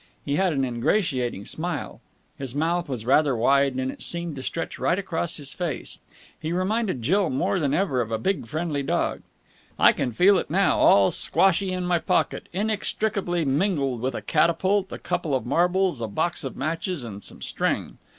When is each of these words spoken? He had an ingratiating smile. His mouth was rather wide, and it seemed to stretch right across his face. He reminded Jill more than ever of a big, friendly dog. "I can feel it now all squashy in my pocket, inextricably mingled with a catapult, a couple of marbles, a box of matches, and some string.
He 0.25 0.37
had 0.37 0.51
an 0.51 0.65
ingratiating 0.65 1.45
smile. 1.45 2.01
His 2.39 2.55
mouth 2.55 2.89
was 2.89 3.05
rather 3.05 3.35
wide, 3.37 3.75
and 3.75 3.91
it 3.91 4.01
seemed 4.01 4.35
to 4.35 4.41
stretch 4.41 4.79
right 4.79 4.97
across 4.97 5.37
his 5.37 5.53
face. 5.53 5.99
He 6.39 6.51
reminded 6.51 7.03
Jill 7.03 7.29
more 7.29 7.59
than 7.59 7.71
ever 7.71 8.01
of 8.01 8.09
a 8.09 8.17
big, 8.17 8.47
friendly 8.47 8.81
dog. 8.81 9.21
"I 9.77 9.91
can 9.93 10.11
feel 10.11 10.39
it 10.39 10.49
now 10.49 10.79
all 10.79 11.11
squashy 11.11 11.71
in 11.71 11.85
my 11.85 11.99
pocket, 11.99 12.49
inextricably 12.51 13.45
mingled 13.45 14.01
with 14.01 14.15
a 14.15 14.23
catapult, 14.23 14.91
a 14.91 14.97
couple 14.97 15.35
of 15.35 15.45
marbles, 15.45 16.01
a 16.01 16.07
box 16.07 16.43
of 16.43 16.57
matches, 16.57 17.03
and 17.03 17.23
some 17.23 17.43
string. 17.43 17.99